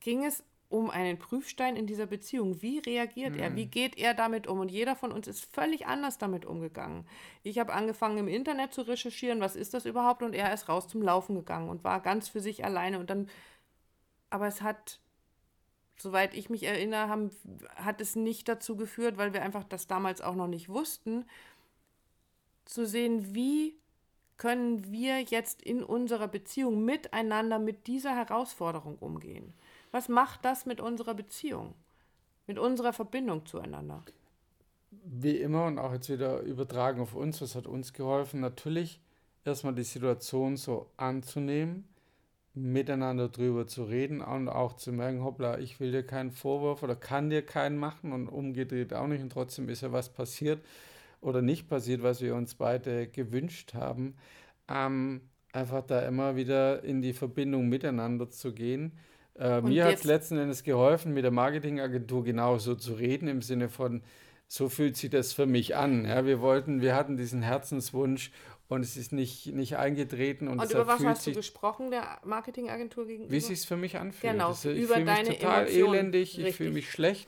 ging 0.01 0.25
es 0.25 0.43
um 0.67 0.89
einen 0.89 1.17
Prüfstein 1.19 1.77
in 1.77 1.87
dieser 1.87 2.05
Beziehung. 2.05 2.61
Wie 2.61 2.79
reagiert 2.79 3.35
mhm. 3.35 3.39
er? 3.39 3.55
Wie 3.55 3.67
geht 3.67 3.97
er 3.97 4.13
damit 4.13 4.47
um? 4.47 4.59
Und 4.59 4.71
jeder 4.71 4.95
von 4.97 5.13
uns 5.13 5.27
ist 5.27 5.45
völlig 5.53 5.85
anders 5.87 6.17
damit 6.17 6.45
umgegangen. 6.45 7.07
Ich 7.43 7.57
habe 7.59 7.71
angefangen 7.73 8.17
im 8.17 8.27
Internet 8.27 8.73
zu 8.73 8.81
recherchieren, 8.81 9.39
was 9.39 9.55
ist 9.55 9.73
das 9.73 9.85
überhaupt? 9.85 10.21
Und 10.21 10.33
er 10.33 10.53
ist 10.53 10.67
raus 10.67 10.89
zum 10.89 11.01
Laufen 11.01 11.35
gegangen 11.35 11.69
und 11.69 11.85
war 11.85 12.01
ganz 12.01 12.27
für 12.27 12.41
sich 12.41 12.65
alleine. 12.65 12.99
Und 12.99 13.09
dann, 13.09 13.29
aber 14.29 14.47
es 14.47 14.61
hat 14.61 14.99
soweit 15.97 16.33
ich 16.33 16.49
mich 16.49 16.63
erinnere, 16.63 17.07
haben, 17.07 17.31
hat 17.75 18.01
es 18.01 18.15
nicht 18.15 18.47
dazu 18.47 18.75
geführt, 18.75 19.17
weil 19.17 19.33
wir 19.33 19.41
einfach 19.41 19.63
das 19.63 19.87
damals 19.87 20.21
auch 20.21 20.35
noch 20.35 20.47
nicht 20.47 20.69
wussten, 20.69 21.25
zu 22.65 22.85
sehen, 22.85 23.35
wie 23.35 23.75
können 24.37 24.91
wir 24.91 25.21
jetzt 25.21 25.61
in 25.61 25.83
unserer 25.83 26.27
Beziehung 26.27 26.83
miteinander 26.83 27.59
mit 27.59 27.87
dieser 27.87 28.15
Herausforderung 28.15 28.97
umgehen. 28.97 29.53
Was 29.91 30.09
macht 30.09 30.43
das 30.43 30.65
mit 30.65 30.81
unserer 30.81 31.13
Beziehung, 31.13 31.75
mit 32.47 32.57
unserer 32.57 32.93
Verbindung 32.93 33.45
zueinander? 33.45 34.03
Wie 34.91 35.37
immer 35.37 35.65
und 35.65 35.79
auch 35.79 35.93
jetzt 35.93 36.09
wieder 36.09 36.41
übertragen 36.41 37.01
auf 37.01 37.15
uns, 37.15 37.41
was 37.41 37.55
hat 37.55 37.67
uns 37.67 37.93
geholfen? 37.93 38.39
Natürlich 38.39 38.99
erstmal 39.45 39.75
die 39.75 39.83
Situation 39.83 40.57
so 40.57 40.89
anzunehmen, 40.97 41.87
miteinander 42.55 43.29
drüber 43.29 43.65
zu 43.65 43.83
reden 43.83 44.21
und 44.21 44.47
auch 44.47 44.73
zu 44.73 44.91
merken, 44.91 45.23
hoppla, 45.23 45.57
ich 45.57 45.79
will 45.79 45.91
dir 45.91 46.03
keinen 46.03 46.31
Vorwurf 46.31 46.83
oder 46.83 46.95
kann 46.95 47.29
dir 47.29 47.41
keinen 47.41 47.77
machen 47.77 48.11
und 48.11 48.27
umgedreht 48.27 48.93
auch 48.93 49.07
nicht 49.07 49.21
und 49.21 49.31
trotzdem 49.31 49.69
ist 49.69 49.81
ja 49.81 49.91
was 49.91 50.09
passiert 50.09 50.63
oder 51.19 51.41
nicht 51.41 51.67
passiert, 51.67 52.03
was 52.03 52.21
wir 52.21 52.35
uns 52.35 52.55
beide 52.55 53.07
gewünscht 53.07 53.73
haben. 53.73 54.15
Ähm, 54.67 55.21
einfach 55.51 55.83
da 55.85 56.01
immer 56.01 56.35
wieder 56.35 56.83
in 56.83 57.01
die 57.01 57.13
Verbindung 57.13 57.69
miteinander 57.69 58.29
zu 58.29 58.53
gehen. 58.53 58.93
Äh, 59.39 59.61
mir 59.61 59.85
hat 59.85 59.95
es 59.95 60.03
letzten 60.03 60.37
Endes 60.37 60.63
geholfen, 60.63 61.13
mit 61.13 61.23
der 61.23 61.31
Marketingagentur 61.31 62.23
genauso 62.23 62.75
zu 62.75 62.93
reden, 62.93 63.27
im 63.27 63.41
Sinne 63.41 63.69
von, 63.69 64.03
so 64.47 64.69
fühlt 64.69 64.95
sich 64.95 65.09
das 65.09 65.33
für 65.33 65.47
mich 65.47 65.75
an. 65.75 66.05
Ja, 66.05 66.25
wir 66.25 66.39
wollten, 66.41 66.81
wir 66.81 66.95
hatten 66.95 67.17
diesen 67.17 67.41
Herzenswunsch 67.41 68.31
und 68.67 68.81
es 68.81 68.97
ist 68.97 69.11
nicht, 69.11 69.47
nicht 69.47 69.77
eingetreten. 69.77 70.47
Und, 70.47 70.59
und 70.59 70.71
über 70.71 70.87
was 70.87 71.03
hast 71.03 71.27
du 71.27 71.33
gesprochen, 71.33 71.91
der 71.91 72.19
Marketingagentur 72.23 73.05
gegenüber? 73.05 73.31
Wie 73.31 73.37
es 73.37 73.47
sich 73.47 73.61
für 73.61 73.77
mich 73.77 73.97
anfühlt. 73.97 74.33
Genau, 74.33 74.49
das, 74.49 74.65
ich 74.65 74.81
über 74.81 74.95
fühle 74.95 75.05
mich 75.05 75.27
total 75.29 75.61
Emotionen. 75.63 75.93
elendig, 75.93 76.39
ich 76.39 76.55
fühle 76.55 76.71
mich 76.71 76.89
schlecht 76.89 77.27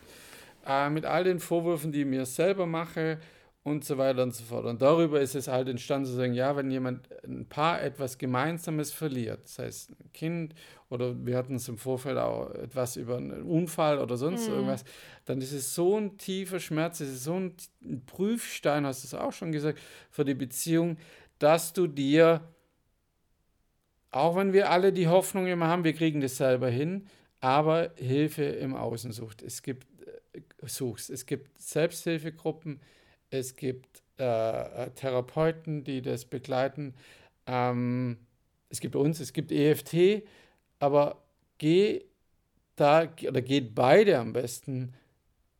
äh, 0.65 0.89
mit 0.89 1.05
all 1.05 1.23
den 1.23 1.39
Vorwürfen, 1.39 1.91
die 1.91 2.01
ich 2.01 2.07
mir 2.07 2.25
selber 2.25 2.65
mache 2.65 3.19
und 3.63 3.83
so 3.83 3.97
weiter 3.97 4.21
und 4.23 4.33
so 4.33 4.43
fort. 4.43 4.65
Und 4.65 4.81
darüber 4.81 5.19
ist 5.19 5.33
es 5.33 5.47
halt 5.47 5.67
entstanden 5.67 6.05
zu 6.05 6.13
sagen, 6.13 6.33
ja, 6.33 6.55
wenn 6.55 6.69
jemand 6.69 7.09
ein 7.23 7.47
Paar 7.47 7.81
etwas 7.81 8.17
Gemeinsames 8.17 8.91
verliert, 8.91 9.43
das 9.43 9.59
heißt 9.59 9.89
ein 9.89 10.13
Kind 10.13 10.55
oder 10.89 11.15
wir 11.25 11.35
hatten 11.35 11.55
es 11.55 11.67
im 11.67 11.79
Vorfeld 11.79 12.17
auch 12.19 12.51
etwas 12.51 12.95
über 12.95 13.17
einen 13.17 13.41
Unfall 13.41 13.97
oder 13.97 14.17
sonst 14.17 14.47
mhm. 14.47 14.53
irgendwas, 14.53 14.85
dann 15.25 15.41
ist 15.41 15.51
es 15.51 15.73
so 15.73 15.97
ein 15.97 16.17
tiefer 16.19 16.59
Schmerz, 16.59 16.99
es 16.99 17.09
ist 17.09 17.23
so 17.23 17.33
ein, 17.33 17.55
ein 17.83 18.05
Prüfstein, 18.05 18.85
hast 18.85 19.03
du 19.03 19.07
es 19.07 19.13
auch 19.15 19.33
schon 19.33 19.51
gesagt, 19.51 19.79
für 20.11 20.25
die 20.25 20.35
Beziehung, 20.35 20.97
dass 21.39 21.73
du 21.73 21.87
dir, 21.87 22.41
auch 24.11 24.35
wenn 24.35 24.53
wir 24.53 24.69
alle 24.69 24.93
die 24.93 25.07
Hoffnung 25.07 25.47
immer 25.47 25.67
haben, 25.67 25.83
wir 25.83 25.93
kriegen 25.93 26.21
das 26.21 26.37
selber 26.37 26.69
hin, 26.69 27.07
aber 27.39 27.91
Hilfe 27.97 28.43
im 28.43 28.75
Außen 28.75 29.11
sucht. 29.11 29.41
Es 29.41 29.61
gibt 29.61 29.85
suchst. 30.61 31.09
Es 31.09 31.25
gibt 31.25 31.59
Selbsthilfegruppen, 31.59 32.79
es 33.29 33.55
gibt 33.55 34.03
äh, 34.17 34.89
Therapeuten, 34.91 35.83
die 35.83 36.01
das 36.01 36.25
begleiten. 36.25 36.93
Ähm, 37.45 38.17
es 38.69 38.79
gibt 38.79 38.95
uns, 38.95 39.19
es 39.19 39.33
gibt 39.33 39.51
EFT, 39.51 40.23
aber 40.79 41.23
geh 41.57 42.05
da 42.75 43.07
oder 43.27 43.41
geht 43.41 43.75
beide 43.75 44.19
am 44.19 44.33
besten 44.33 44.93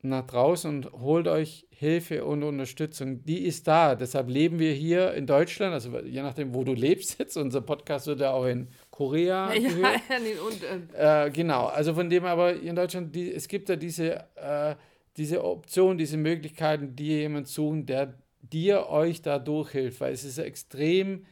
nach 0.10 0.26
draußen 0.26 0.70
und 0.70 0.94
holt 0.94 1.28
euch 1.28 1.68
Hilfe 1.70 2.24
und 2.24 2.44
Unterstützung. 2.44 3.24
Die 3.26 3.46
ist 3.46 3.68
da. 3.68 3.96
Deshalb 3.96 4.30
leben 4.30 4.60
wir 4.60 4.72
hier 4.72 5.14
in 5.14 5.28
Deutschland, 5.28 5.74
also 5.74 6.00
je 6.00 6.22
nachdem, 6.22 6.54
wo 6.54 6.64
du 6.64 6.74
lebst 6.74 7.20
jetzt. 7.20 7.36
Unser 7.38 7.62
Podcast 7.62 8.08
wird 8.08 8.22
ja 8.22 8.32
auch 8.32 8.46
in 8.46 8.70
Korea 8.92 9.54
ja, 9.54 9.70
gehört. 9.70 10.02
Und, 10.48 10.94
äh, 10.94 11.30
genau, 11.32 11.66
also 11.66 11.94
von 11.94 12.10
dem 12.10 12.26
aber 12.26 12.54
in 12.54 12.76
Deutschland, 12.76 13.14
die, 13.14 13.32
es 13.32 13.48
gibt 13.48 13.68
ja 13.70 13.76
diese, 13.76 14.26
äh, 14.36 14.76
diese 15.18 15.44
Option, 15.44 15.98
diese 15.98 16.18
Möglichkeiten, 16.18 16.96
die 16.96 17.08
jemand 17.08 17.48
suchen, 17.48 17.86
der 17.86 18.16
dir 18.42 18.88
euch 18.90 19.22
da 19.22 19.40
durchhilft, 19.40 20.00
weil 20.02 20.14
es 20.14 20.24
ist 20.24 20.38
extrem 20.38 21.26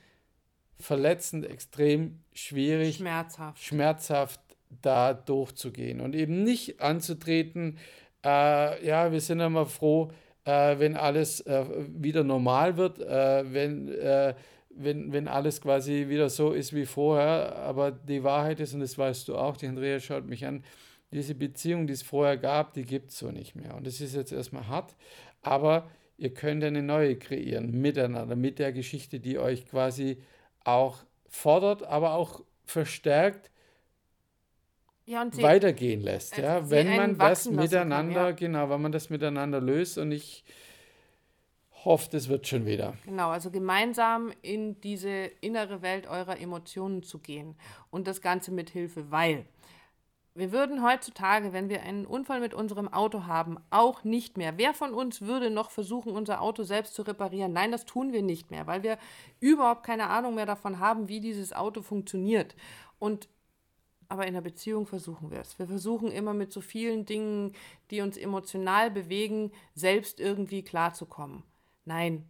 verletzend, 0.78 1.46
extrem 1.46 2.20
schwierig, 2.34 2.98
schmerzhaft, 2.98 3.64
schmerzhaft 3.64 4.42
da 4.82 5.14
durchzugehen 5.14 6.02
und 6.02 6.16
eben 6.16 6.44
nicht 6.44 6.82
anzutreten, 6.82 7.78
äh, 8.24 8.86
ja, 8.86 9.12
wir 9.12 9.22
sind 9.22 9.40
immer 9.40 9.66
froh, 9.66 10.12
äh, 10.46 10.78
wenn 10.80 10.96
alles 10.96 11.42
äh, 11.42 11.66
wieder 11.88 12.24
normal 12.24 12.78
wird, 12.78 13.00
äh, 13.00 13.44
wenn, 13.54 13.90
äh, 13.90 14.34
wenn, 14.70 15.12
wenn 15.14 15.28
alles 15.28 15.62
quasi 15.62 16.08
wieder 16.10 16.30
so 16.30 16.54
ist 16.54 16.74
wie 16.74 16.86
vorher. 16.86 17.56
Aber 17.58 17.92
die 17.92 18.24
Wahrheit 18.24 18.60
ist, 18.60 18.74
und 18.74 18.82
das 18.82 18.98
weißt 18.98 19.28
du 19.28 19.36
auch, 19.36 19.58
die 19.58 19.68
Andrea 19.68 20.00
schaut 20.00 20.26
mich 20.26 20.46
an, 20.46 20.64
diese 21.12 21.36
Beziehung, 21.36 21.86
die 21.86 21.94
es 21.94 22.02
vorher 22.02 22.38
gab, 22.38 22.74
die 22.74 22.86
gibt 22.86 23.12
es 23.12 23.20
so 23.20 23.32
nicht 23.32 23.56
mehr. 23.56 23.76
Und 23.76 23.86
das 23.86 24.02
ist 24.02 24.16
jetzt 24.16 24.32
erstmal 24.32 24.68
hart, 24.68 24.96
aber 25.42 25.88
ihr 26.18 26.34
könnt 26.34 26.64
eine 26.64 26.82
neue 26.82 27.18
kreieren, 27.18 27.72
miteinander, 27.82 28.36
mit 28.36 28.58
der 28.58 28.72
Geschichte, 28.74 29.20
die 29.20 29.38
euch 29.38 29.68
quasi 29.68 30.18
auch 30.64 31.04
fordert, 31.28 31.84
aber 31.84 32.14
auch 32.14 32.42
verstärkt 32.66 33.52
ja, 35.06 35.26
weitergehen 35.42 36.02
lässt. 36.02 36.38
Ja, 36.38 36.70
wenn 36.70 36.96
man 36.96 37.18
das 37.18 37.50
miteinander, 37.50 38.14
kann, 38.14 38.26
ja. 38.28 38.32
genau, 38.32 38.70
wenn 38.70 38.82
man 38.82 38.92
das 38.92 39.10
miteinander 39.10 39.60
löst 39.60 39.98
und 39.98 40.12
ich 40.12 40.44
hoffe, 41.86 42.10
das 42.12 42.30
wird 42.30 42.48
schon 42.48 42.66
wieder. 42.66 42.94
Genau, 43.06 43.30
also 43.30 43.52
gemeinsam 43.52 44.32
in 44.42 44.80
diese 44.82 45.32
innere 45.42 45.82
Welt 45.82 46.08
eurer 46.08 46.40
Emotionen 46.40 47.04
zu 47.04 47.20
gehen 47.20 47.56
und 47.90 48.08
das 48.08 48.22
Ganze 48.22 48.52
mit 48.52 48.70
Hilfe, 48.70 49.12
weil 49.12 49.46
wir 50.36 50.52
würden 50.52 50.84
heutzutage, 50.84 51.54
wenn 51.54 51.70
wir 51.70 51.84
einen 51.84 52.08
Unfall 52.08 52.40
mit 52.40 52.56
unserem 52.56 52.92
Auto 52.92 53.28
haben, 53.28 53.58
auch 53.70 54.04
nicht 54.04 54.36
mehr. 54.36 54.58
Wer 54.58 54.74
von 54.74 54.94
uns 54.94 55.22
würde 55.22 55.52
noch 55.52 55.70
versuchen, 55.70 56.14
unser 56.14 56.42
Auto 56.42 56.64
selbst 56.64 56.96
zu 56.96 57.04
reparieren? 57.04 57.54
Nein, 57.54 57.72
das 57.72 57.86
tun 57.86 58.14
wir 58.14 58.24
nicht 58.24 58.50
mehr, 58.50 58.66
weil 58.66 58.82
wir 58.82 58.98
überhaupt 59.40 59.84
keine 59.84 60.10
Ahnung 60.10 60.34
mehr 60.34 60.48
davon 60.48 60.80
haben, 60.80 61.08
wie 61.08 61.20
dieses 61.20 61.54
Auto 61.54 61.84
funktioniert. 61.84 62.56
Und 62.98 63.28
aber 64.14 64.28
in 64.28 64.36
der 64.36 64.42
Beziehung 64.42 64.86
versuchen 64.86 65.32
wir 65.32 65.40
es. 65.40 65.58
Wir 65.58 65.66
versuchen 65.66 66.12
immer 66.12 66.36
mit 66.36 66.54
so 66.54 66.62
vielen 66.62 67.04
Dingen, 67.04 67.54
die 67.90 68.02
uns 68.02 68.16
emotional 68.16 68.92
bewegen, 68.92 69.52
selbst 69.74 70.20
irgendwie 70.20 70.62
klarzukommen. 70.62 71.42
Nein, 71.84 72.30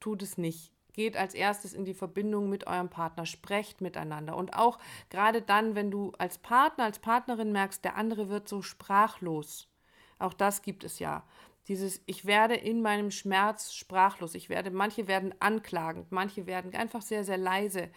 tut 0.00 0.22
es 0.22 0.38
nicht. 0.38 0.72
Geht 0.94 1.18
als 1.18 1.34
erstes 1.34 1.74
in 1.74 1.84
die 1.84 1.92
Verbindung 1.92 2.48
mit 2.48 2.66
eurem 2.66 2.88
Partner, 2.88 3.26
sprecht 3.26 3.82
miteinander. 3.82 4.38
Und 4.38 4.54
auch 4.54 4.78
gerade 5.10 5.42
dann, 5.42 5.74
wenn 5.74 5.90
du 5.90 6.12
als 6.16 6.38
Partner, 6.38 6.84
als 6.84 6.98
Partnerin 6.98 7.52
merkst, 7.52 7.84
der 7.84 7.96
andere 7.96 8.30
wird 8.30 8.48
so 8.48 8.62
sprachlos. 8.62 9.68
Auch 10.18 10.32
das 10.32 10.62
gibt 10.62 10.82
es 10.82 10.98
ja. 10.98 11.24
Dieses, 11.68 12.00
ich 12.06 12.24
werde 12.24 12.54
in 12.54 12.80
meinem 12.80 13.10
Schmerz 13.10 13.74
sprachlos. 13.74 14.34
Ich 14.34 14.48
werde, 14.48 14.70
manche 14.70 15.08
werden 15.08 15.34
anklagend, 15.40 16.10
manche 16.10 16.46
werden 16.46 16.74
einfach 16.74 17.02
sehr, 17.02 17.22
sehr 17.22 17.36
leise. 17.36 17.90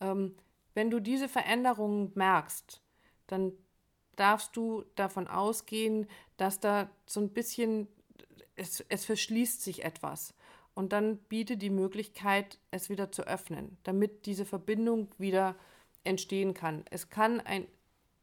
Ähm, 0.00 0.36
wenn 0.74 0.90
du 0.90 1.00
diese 1.00 1.28
Veränderungen 1.28 2.12
merkst, 2.14 2.80
dann 3.26 3.52
darfst 4.16 4.56
du 4.56 4.84
davon 4.94 5.26
ausgehen, 5.26 6.06
dass 6.36 6.60
da 6.60 6.90
so 7.06 7.20
ein 7.20 7.30
bisschen, 7.30 7.88
es, 8.56 8.84
es 8.88 9.04
verschließt 9.04 9.62
sich 9.62 9.84
etwas. 9.84 10.34
Und 10.74 10.92
dann 10.92 11.18
biete 11.18 11.56
die 11.56 11.70
Möglichkeit, 11.70 12.58
es 12.70 12.88
wieder 12.88 13.12
zu 13.12 13.26
öffnen, 13.26 13.76
damit 13.82 14.26
diese 14.26 14.46
Verbindung 14.46 15.08
wieder 15.18 15.54
entstehen 16.04 16.54
kann. 16.54 16.84
Es 16.90 17.10
kann 17.10 17.40
ein 17.40 17.66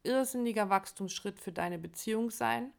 irrsinniger 0.03 0.69
Wachstumsschritt 0.69 1.39
für 1.39 1.51
deine 1.51 1.77
Beziehung 1.77 2.31
sein. 2.31 2.71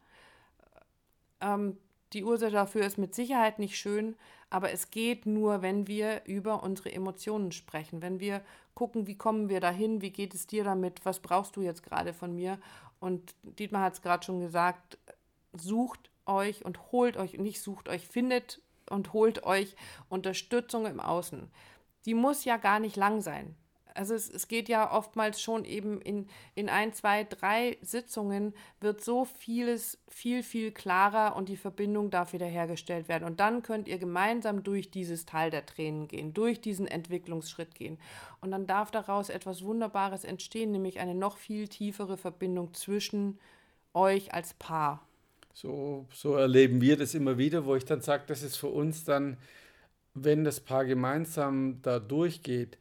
Ähm, 1.41 1.79
die 2.13 2.25
Ursache 2.25 2.51
dafür 2.51 2.85
ist 2.85 2.99
mit 2.99 3.15
Sicherheit 3.15 3.59
nicht 3.59 3.79
schön, 3.79 4.17
aber 4.51 4.73
es 4.73 4.91
geht 4.91 5.27
nur, 5.27 5.63
wenn 5.63 5.87
wir 5.87 6.23
über 6.25 6.63
unsere 6.63 6.93
Emotionen 6.93 7.53
sprechen, 7.53 8.03
wenn 8.03 8.19
wir 8.19 8.43
gucken, 8.75 9.07
wie 9.07 9.17
kommen 9.17 9.49
wir 9.49 9.61
dahin, 9.61 10.03
wie 10.03 10.11
geht 10.11 10.35
es 10.35 10.47
dir 10.47 10.65
damit, 10.65 11.05
was 11.05 11.21
brauchst 11.21 11.57
du 11.57 11.63
jetzt 11.63 11.83
gerade 11.83 12.13
von 12.13 12.35
mir. 12.35 12.59
Und 12.99 13.35
Dietmar 13.43 13.83
hat 13.83 13.95
es 13.95 14.03
gerade 14.03 14.25
schon 14.25 14.41
gesagt, 14.41 14.99
sucht 15.53 16.11
euch 16.27 16.65
und 16.65 16.93
holt 16.93 17.17
euch, 17.17 17.35
nicht 17.35 17.63
sucht 17.63 17.89
euch, 17.89 18.07
findet 18.07 18.61
und 18.89 19.13
holt 19.13 19.45
euch 19.45 19.77
Unterstützung 20.09 20.87
im 20.87 21.01
Außen. 21.01 21.51
Die 22.07 22.15
muss 22.15 22.45
ja 22.45 22.57
gar 22.57 22.81
nicht 22.81 22.97
lang 22.97 23.21
sein. 23.21 23.55
Also 23.95 24.15
es, 24.15 24.29
es 24.29 24.49
geht 24.49 24.69
ja 24.69 24.93
oftmals 24.93 25.41
schon 25.41 25.65
eben 25.65 26.01
in, 26.01 26.27
in 26.55 26.69
ein, 26.69 26.93
zwei, 26.93 27.25
drei 27.25 27.79
Sitzungen 27.83 28.55
wird 28.81 29.03
so 29.03 29.25
vieles 29.25 29.99
viel, 30.09 30.43
viel 30.43 30.73
klarer 30.73 31.37
und 31.37 31.49
die 31.49 31.57
Verbindung 31.57 32.11
darf 32.11 32.33
wiederhergestellt 32.33 33.09
werden. 33.09 33.25
Und 33.25 33.41
dann 33.41 33.63
könnt 33.63 33.89
ihr 33.89 33.99
gemeinsam 33.99 34.63
durch 34.63 34.91
dieses 34.91 35.27
Tal 35.27 35.51
der 35.51 35.67
Tränen 35.67 36.09
gehen, 36.09 36.35
durch 36.35 36.61
diesen 36.61 36.87
Entwicklungsschritt 36.87 37.75
gehen. 37.75 37.99
Und 38.41 38.51
dann 38.51 38.67
darf 38.67 38.91
daraus 38.91 39.29
etwas 39.29 39.63
Wunderbares 39.63 40.25
entstehen, 40.25 40.73
nämlich 40.73 41.01
eine 41.01 41.15
noch 41.15 41.37
viel 41.37 41.69
tiefere 41.69 42.17
Verbindung 42.17 42.75
zwischen 42.75 43.39
euch 43.95 44.33
als 44.33 44.55
Paar. 44.55 45.07
So, 45.53 46.07
so 46.13 46.35
erleben 46.35 46.81
wir 46.81 46.97
das 46.97 47.15
immer 47.15 47.37
wieder, 47.37 47.67
wo 47.67 47.77
ich 47.77 47.85
dann 47.85 48.01
sage, 48.01 48.25
das 48.27 48.43
ist 48.43 48.57
für 48.57 48.69
uns 48.69 49.05
dann, 49.05 49.37
wenn 50.15 50.45
das 50.45 50.61
Paar 50.61 50.85
gemeinsam 50.85 51.81
da 51.83 51.99
durchgeht, 51.99 52.79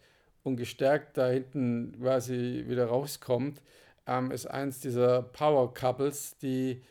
und 0.50 0.58
gestärkt 0.58 1.18
da 1.18 1.30
hinten 1.30 1.96
quasi 2.02 2.66
wieder 2.68 2.88
rauskommt, 2.88 3.62
ähm, 4.08 4.32
ist 4.32 4.48
eins 4.48 4.80
dieser 4.80 5.22
Power 5.22 5.74
Couples, 5.74 6.38
die, 6.38 6.82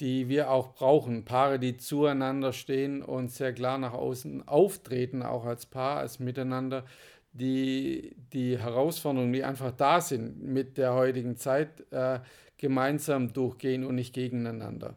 die 0.00 0.28
wir 0.28 0.50
auch 0.50 0.74
brauchen. 0.74 1.24
Paare, 1.24 1.58
die 1.58 1.76
zueinander 1.76 2.52
stehen 2.52 3.02
und 3.02 3.30
sehr 3.30 3.52
klar 3.52 3.78
nach 3.78 3.92
außen 3.92 4.48
auftreten, 4.48 5.22
auch 5.22 5.44
als 5.44 5.66
Paar, 5.66 5.98
als 5.98 6.18
Miteinander, 6.18 6.84
die 7.32 8.16
die 8.32 8.58
Herausforderungen, 8.58 9.32
die 9.32 9.44
einfach 9.44 9.72
da 9.72 10.00
sind 10.00 10.42
mit 10.42 10.78
der 10.78 10.94
heutigen 10.94 11.36
Zeit, 11.36 11.90
äh, 11.92 12.20
gemeinsam 12.58 13.32
durchgehen 13.32 13.84
und 13.84 13.94
nicht 13.96 14.14
gegeneinander. 14.14 14.96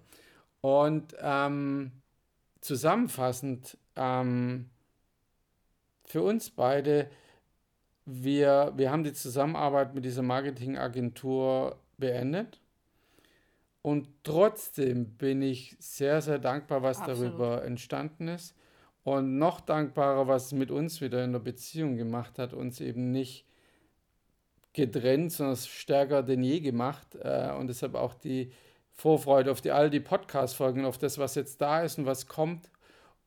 Und 0.61 1.15
ähm, 1.21 1.91
zusammenfassend, 2.61 3.77
ähm, 3.95 4.69
für 6.05 6.21
uns 6.21 6.49
beide 6.49 7.09
wir, 8.05 8.73
wir 8.75 8.91
haben 8.91 9.03
die 9.03 9.13
Zusammenarbeit 9.13 9.95
mit 9.95 10.05
dieser 10.05 10.21
Marketingagentur 10.21 11.79
beendet. 11.97 12.61
Und 13.81 14.07
trotzdem 14.23 15.17
bin 15.17 15.41
ich 15.41 15.75
sehr, 15.79 16.21
sehr 16.21 16.39
dankbar, 16.39 16.81
was 16.81 16.99
Absolut. 17.01 17.33
darüber 17.33 17.63
entstanden 17.63 18.27
ist. 18.27 18.55
Und 19.03 19.37
noch 19.37 19.61
dankbarer, 19.61 20.27
was 20.27 20.47
es 20.47 20.51
mit 20.53 20.71
uns 20.71 21.01
wieder 21.01 21.23
in 21.23 21.33
der 21.33 21.39
Beziehung 21.39 21.95
gemacht 21.95 22.39
hat, 22.39 22.53
uns 22.53 22.81
eben 22.81 23.11
nicht 23.11 23.45
getrennt, 24.73 25.31
sondern 25.31 25.57
stärker 25.57 26.23
denn 26.23 26.43
je 26.43 26.59
gemacht. 26.59 27.15
Äh, 27.21 27.51
und 27.51 27.67
deshalb 27.67 27.93
auch 27.93 28.15
die 28.15 28.51
Vorfreude 28.91 29.51
auf 29.51 29.61
die, 29.61 29.71
all 29.71 29.89
die 29.89 29.99
Podcast-Folgen, 29.99 30.85
auf 30.85 30.97
das, 30.97 31.17
was 31.17 31.35
jetzt 31.35 31.61
da 31.61 31.83
ist 31.83 31.99
und 31.99 32.05
was 32.05 32.27
kommt. 32.27 32.71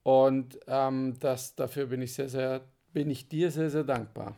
Und 0.03 0.59
ähm, 0.67 1.19
das, 1.21 1.55
dafür 1.55 1.87
bin 1.87 2.03
ich 2.03 2.15
sehr, 2.15 2.29
sehr, 2.29 2.63
bin 2.93 3.11
ich 3.11 3.29
dir 3.29 3.51
sehr, 3.51 3.71
sehr 3.71 3.85
dankbar. 3.85 4.35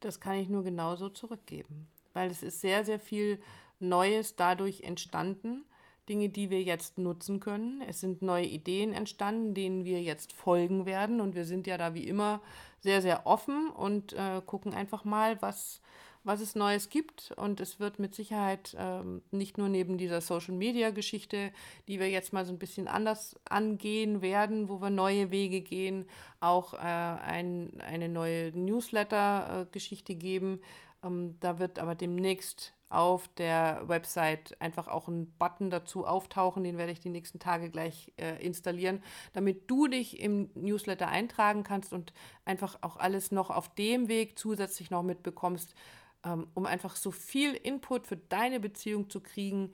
Das 0.00 0.20
kann 0.20 0.36
ich 0.36 0.48
nur 0.48 0.62
genauso 0.62 1.08
zurückgeben, 1.08 1.88
weil 2.12 2.30
es 2.30 2.42
ist 2.42 2.60
sehr, 2.60 2.84
sehr 2.84 3.00
viel 3.00 3.40
Neues 3.80 4.36
dadurch 4.36 4.82
entstanden. 4.82 5.64
Dinge, 6.08 6.30
die 6.30 6.48
wir 6.48 6.62
jetzt 6.62 6.96
nutzen 6.96 7.38
können. 7.38 7.82
Es 7.82 8.00
sind 8.00 8.22
neue 8.22 8.46
Ideen 8.46 8.94
entstanden, 8.94 9.52
denen 9.52 9.84
wir 9.84 10.00
jetzt 10.00 10.32
folgen 10.32 10.86
werden. 10.86 11.20
Und 11.20 11.34
wir 11.34 11.44
sind 11.44 11.66
ja 11.66 11.76
da 11.76 11.92
wie 11.94 12.08
immer 12.08 12.40
sehr, 12.80 13.02
sehr 13.02 13.26
offen 13.26 13.68
und 13.68 14.14
äh, 14.14 14.40
gucken 14.44 14.72
einfach 14.72 15.04
mal, 15.04 15.40
was, 15.42 15.82
was 16.24 16.40
es 16.40 16.54
Neues 16.54 16.88
gibt. 16.88 17.32
Und 17.36 17.60
es 17.60 17.80
wird 17.80 17.98
mit 17.98 18.14
Sicherheit 18.14 18.76
ähm, 18.78 19.22
nicht 19.30 19.58
nur 19.58 19.68
neben 19.68 19.98
dieser 19.98 20.20
Social-Media-Geschichte, 20.20 21.52
die 21.86 22.00
wir 22.00 22.10
jetzt 22.10 22.32
mal 22.32 22.44
so 22.44 22.52
ein 22.52 22.58
bisschen 22.58 22.88
anders 22.88 23.36
angehen 23.48 24.22
werden, 24.22 24.68
wo 24.68 24.80
wir 24.80 24.90
neue 24.90 25.30
Wege 25.30 25.60
gehen, 25.60 26.06
auch 26.40 26.74
äh, 26.74 26.78
ein, 26.78 27.80
eine 27.80 28.08
neue 28.08 28.52
Newsletter-Geschichte 28.52 30.14
geben. 30.14 30.60
Ähm, 31.04 31.36
da 31.40 31.58
wird 31.58 31.78
aber 31.78 31.94
demnächst 31.94 32.74
auf 32.90 33.28
der 33.36 33.82
Website 33.86 34.56
einfach 34.60 34.88
auch 34.88 35.08
einen 35.08 35.30
Button 35.38 35.68
dazu 35.70 36.06
auftauchen, 36.06 36.64
den 36.64 36.78
werde 36.78 36.92
ich 36.92 37.00
die 37.00 37.10
nächsten 37.10 37.38
Tage 37.38 37.68
gleich 37.70 38.12
äh, 38.16 38.42
installieren, 38.44 39.02
damit 39.34 39.70
du 39.70 39.88
dich 39.88 40.20
im 40.20 40.50
Newsletter 40.54 41.08
eintragen 41.08 41.64
kannst 41.64 41.92
und 41.92 42.12
einfach 42.46 42.78
auch 42.80 42.96
alles 42.96 43.30
noch 43.30 43.50
auf 43.50 43.74
dem 43.74 44.08
Weg 44.08 44.38
zusätzlich 44.38 44.90
noch 44.90 45.02
mitbekommst, 45.02 45.74
um 46.22 46.66
einfach 46.66 46.96
so 46.96 47.10
viel 47.10 47.54
Input 47.54 48.06
für 48.06 48.16
deine 48.16 48.60
Beziehung 48.60 49.08
zu 49.08 49.20
kriegen, 49.20 49.72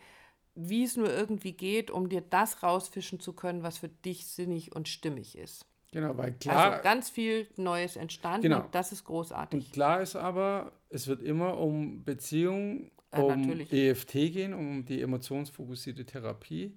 wie 0.55 0.85
es 0.85 0.97
nur 0.97 1.13
irgendwie 1.13 1.53
geht, 1.53 1.91
um 1.91 2.09
dir 2.09 2.21
das 2.21 2.63
rausfischen 2.63 3.19
zu 3.21 3.33
können, 3.33 3.63
was 3.63 3.79
für 3.79 3.89
dich 3.89 4.27
sinnig 4.27 4.75
und 4.75 4.89
stimmig 4.89 5.37
ist. 5.37 5.67
Genau, 5.93 6.17
weil 6.17 6.33
klar. 6.33 6.73
Also 6.73 6.83
ganz 6.83 7.09
viel 7.09 7.47
Neues 7.57 7.97
entstanden 7.97 8.43
Genau. 8.43 8.63
und 8.65 8.75
das 8.75 8.93
ist 8.93 9.05
großartig. 9.05 9.65
Und 9.65 9.73
klar 9.73 10.01
ist 10.01 10.17
aber, 10.17 10.73
es 10.91 11.07
wird 11.07 11.23
immer 11.23 11.59
um 11.59 12.05
Beziehung, 12.05 12.91
Ja, 13.13 13.21
um 13.21 13.41
natürlich. 13.41 13.73
EFT 13.73 14.13
gehen, 14.13 14.55
um 14.55 14.85
die 14.85 15.01
emotionsfokussierte 15.03 16.05
Therapie. 16.05 16.77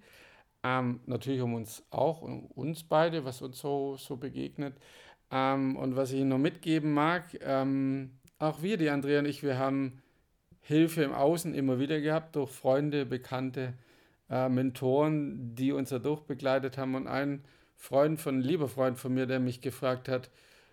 Ähm, 0.64 1.00
natürlich 1.06 1.42
um 1.42 1.54
uns 1.56 1.84
auch, 1.90 2.22
um 2.22 2.46
uns 2.48 2.84
beide, 2.84 3.26
was 3.26 3.42
uns 3.42 3.60
so, 3.60 3.96
so 3.98 4.18
begegnet. 4.18 4.76
Ähm, 5.32 5.76
und 5.78 5.96
was 5.96 6.12
ich 6.12 6.20
Ihnen 6.20 6.30
noch 6.30 6.38
mitgeben 6.38 6.94
mag, 6.94 7.38
ähm, 7.42 8.12
auch 8.40 8.62
wir, 8.62 8.78
die 8.78 8.90
Andrea 8.90 9.20
und 9.20 9.26
ich, 9.26 9.44
wir 9.44 9.58
haben 9.58 10.02
Hilfe 10.62 11.04
im 11.04 11.14
Außen 11.14 11.54
immer 11.54 11.80
wieder 11.80 12.02
gehabt 12.02 12.36
durch 12.36 12.52
Freunde, 12.52 13.06
Bekannte, 13.06 13.74
äh, 14.30 14.50
Mentoren, 14.50 15.56
die 15.56 15.72
uns 15.72 15.90
dadurch 15.90 16.22
begleitet 16.22 16.78
haben. 16.78 16.96
Und 16.96 17.08
ein 17.08 17.44
Freund 17.76 18.20
von, 18.20 18.40
ein 18.40 18.42
lieber 18.42 18.68
Freund 18.68 18.98
von 18.98 19.14
mir, 19.14 19.26
der 19.26 19.40
mich 19.40 19.62
gefragt 19.62 20.10
hat, 20.10 20.30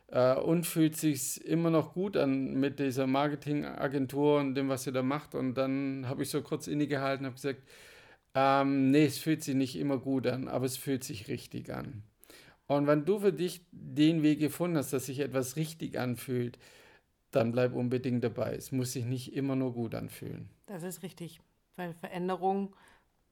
äh, 0.08 0.34
und 0.34 0.66
fühlt 0.66 0.96
sich 0.96 1.44
immer 1.44 1.70
noch 1.70 1.94
gut 1.94 2.16
an 2.16 2.54
mit 2.54 2.78
dieser 2.80 3.06
Marketingagentur 3.06 4.40
und 4.40 4.54
dem, 4.54 4.68
was 4.68 4.84
sie 4.84 4.92
da 4.92 5.02
macht. 5.02 5.34
Und 5.34 5.54
dann 5.54 6.08
habe 6.08 6.22
ich 6.22 6.30
so 6.30 6.42
kurz 6.42 6.66
innegehalten 6.66 7.24
und 7.24 7.32
habe 7.32 7.40
gesagt, 7.40 7.62
ähm, 8.34 8.90
nee, 8.90 9.04
es 9.06 9.18
fühlt 9.18 9.44
sich 9.44 9.54
nicht 9.54 9.76
immer 9.76 9.98
gut 9.98 10.26
an, 10.26 10.48
aber 10.48 10.66
es 10.66 10.76
fühlt 10.76 11.04
sich 11.04 11.28
richtig 11.28 11.72
an. 11.72 12.02
Und 12.66 12.86
wenn 12.86 13.04
du 13.04 13.20
für 13.20 13.32
dich 13.32 13.60
den 13.70 14.22
Weg 14.22 14.40
gefunden 14.40 14.76
hast, 14.76 14.92
dass 14.92 15.06
sich 15.06 15.20
etwas 15.20 15.56
richtig 15.56 15.98
anfühlt, 15.98 16.58
dann 17.36 17.52
bleib 17.52 17.74
unbedingt 17.74 18.24
dabei. 18.24 18.54
Es 18.54 18.72
muss 18.72 18.92
sich 18.92 19.04
nicht 19.04 19.34
immer 19.34 19.56
nur 19.56 19.72
gut 19.72 19.94
anfühlen. 19.94 20.48
Das 20.66 20.82
ist 20.82 21.02
richtig, 21.02 21.40
weil 21.76 21.94
Veränderung 21.94 22.74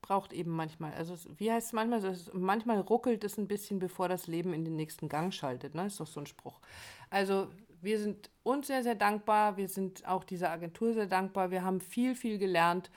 braucht 0.03 0.33
eben 0.33 0.51
manchmal, 0.51 0.93
also 0.95 1.15
es, 1.15 1.29
wie 1.39 1.51
heißt 1.51 1.69
es 1.69 1.73
manchmal, 1.73 2.05
es, 2.05 2.31
manchmal 2.35 2.81
ruckelt 2.81 3.23
es 3.25 3.39
ein 3.39 3.47
bisschen, 3.47 3.79
bevor 3.79 4.09
das 4.09 4.27
Leben 4.27 4.53
in 4.53 4.65
den 4.65 4.77
nächsten 4.77 5.09
Gang 5.09 5.33
schaltet, 5.33 5.75
ne? 5.75 5.87
ist 5.87 6.01
doch 6.01 6.09
so 6.09 6.21
ein 6.21 6.27
Spruch. 6.27 6.61
Also 7.09 7.49
wir 7.81 7.99
sind 7.99 8.29
uns 8.43 8.67
sehr, 8.67 8.83
sehr 8.83 8.97
dankbar, 8.97 9.57
wir 9.57 9.69
sind 9.69 10.07
auch 10.07 10.25
dieser 10.25 10.51
Agentur 10.51 10.93
sehr 10.93 11.07
dankbar, 11.07 11.51
wir 11.51 11.65
haben 11.65 11.81
viel, 11.81 12.15
viel 12.15 12.39
gelernt 12.39 12.91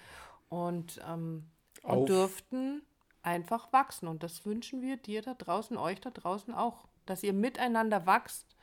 und, 0.50 1.00
ähm, 1.08 1.46
und 1.84 2.10
dürften 2.10 2.82
einfach 3.22 3.72
wachsen 3.72 4.08
und 4.08 4.24
das 4.24 4.46
wünschen 4.46 4.82
wir 4.82 4.98
dir 4.98 5.22
da 5.22 5.36
draußen, 5.36 5.78
euch 5.78 6.02
da 6.02 6.10
draußen 6.10 6.54
auch, 6.54 6.88
dass 7.06 7.24
ihr 7.24 7.34
miteinander 7.34 8.06
wachst 8.06 8.55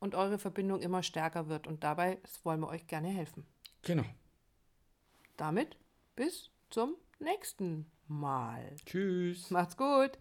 und 0.00 0.14
eure 0.14 0.38
Verbindung 0.38 0.80
immer 0.80 1.02
stärker 1.02 1.48
wird 1.48 1.66
und 1.66 1.84
dabei 1.84 2.18
wollen 2.42 2.60
wir 2.60 2.68
euch 2.68 2.86
gerne 2.86 3.08
helfen. 3.08 3.46
Genau. 3.82 4.04
Damit 5.36 5.76
bis 6.16 6.50
zum 6.70 6.96
nächsten 7.18 7.90
Mal. 8.06 8.76
Tschüss. 8.86 9.50
Macht's 9.50 9.76
gut. 9.76 10.18